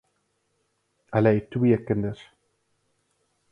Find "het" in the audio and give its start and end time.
1.37-1.51